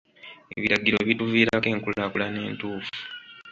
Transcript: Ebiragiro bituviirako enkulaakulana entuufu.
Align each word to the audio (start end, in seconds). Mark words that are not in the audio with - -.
Ebiragiro 0.55 0.97
bituviirako 1.07 1.67
enkulaakulana 1.73 2.39
entuufu. 2.49 2.91